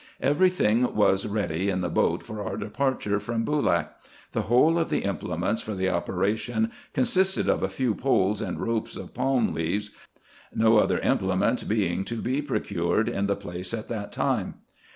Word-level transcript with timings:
Every 0.19 0.49
thing 0.49 0.95
was 0.95 1.27
ready 1.27 1.69
in 1.69 1.81
the 1.81 1.87
boat 1.87 2.23
for 2.23 2.41
our 2.41 2.57
departure 2.57 3.19
from 3.19 3.45
Boolak. 3.45 3.89
The 4.31 4.41
whole 4.49 4.79
of 4.79 4.89
the 4.89 5.03
implements 5.03 5.61
for 5.61 5.75
the 5.75 5.89
operation 5.89 6.71
consisted 6.91 7.47
of 7.47 7.61
a 7.61 7.69
few 7.69 7.93
poles 7.93 8.41
and 8.41 8.59
ropes 8.59 8.95
of 8.95 9.13
palm 9.13 9.53
leaves, 9.53 9.91
no 10.51 10.79
other 10.79 10.97
implements 11.01 11.61
being 11.63 12.03
to 12.05 12.15
be 12.15 12.41
procured 12.41 13.09
in 13.09 13.27
the 13.27 13.35
place 13.35 13.75
at 13.75 13.89
that 13.89 14.11
time. 14.11 14.55